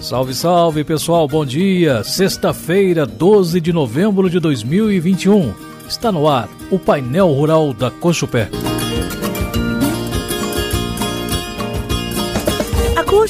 Salve, 0.00 0.32
salve 0.32 0.84
pessoal, 0.84 1.28
bom 1.28 1.44
dia! 1.44 2.02
Sexta-feira, 2.02 3.04
12 3.04 3.60
de 3.60 3.74
novembro 3.74 4.30
de 4.30 4.40
2021. 4.40 5.52
Está 5.86 6.10
no 6.10 6.26
ar 6.26 6.48
o 6.70 6.78
painel 6.78 7.30
rural 7.30 7.74
da 7.74 7.90
Cochupé. 7.90 8.48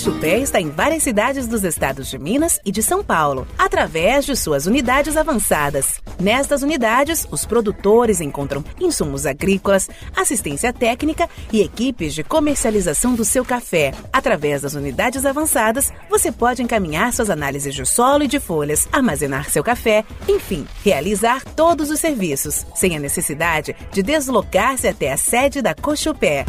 Chupé 0.03 0.39
está 0.39 0.61
em 0.61 0.71
várias 0.71 1.03
cidades 1.03 1.47
dos 1.47 1.63
estados 1.65 2.09
de 2.09 2.19
Minas 2.19 2.59
e 2.65 2.73
de 2.73 2.83
São 2.83 3.05
Paulo, 3.05 3.47
através 3.59 4.25
de 4.25 4.35
suas 4.35 4.67
unidades 4.67 5.17
avançadas. 5.17 6.01
Nestas 6.19 6.63
unidades, 6.63 7.27
os 7.31 7.45
produtores 7.45 8.21
encontram 8.21 8.65
insumos 8.81 9.27
agrícolas, 9.27 9.89
assistência 10.17 10.73
técnica 10.73 11.29
e 11.53 11.61
equipes 11.61 12.15
de 12.15 12.25
comercialização 12.25 13.15
do 13.15 13.25
seu 13.25 13.45
café. 13.45 13.93
Através 14.13 14.63
das 14.63 14.75
unidades 14.75 15.27
avançadas, 15.27 15.93
você 16.09 16.33
pode 16.33 16.63
encaminhar 16.63 17.13
suas 17.13 17.29
análises 17.29 17.75
de 17.75 17.85
solo 17.85 18.25
e 18.25 18.29
de 18.29 18.41
folhas, 18.41 18.89
armazenar 18.91 19.51
seu 19.51 19.63
café, 19.63 20.05
enfim, 20.29 20.67
realizar 20.83 21.45
todos 21.45 21.91
os 21.91 22.01
serviços, 22.01 22.67
sem 22.75 22.97
a 22.97 23.01
necessidade 23.01 23.77
de 23.93 24.03
deslocar-se 24.03 24.89
até 24.89 25.13
a 25.13 25.17
sede 25.17 25.61
da 25.61 25.75
Cochupé. 25.75 26.45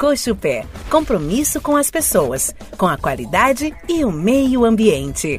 Cochupé, 0.00 0.64
compromisso 0.88 1.60
com 1.60 1.76
as 1.76 1.90
pessoas, 1.90 2.54
com 2.78 2.86
a 2.86 2.96
qualidade 2.96 3.70
e 3.86 4.02
o 4.02 4.10
meio 4.10 4.64
ambiente. 4.64 5.38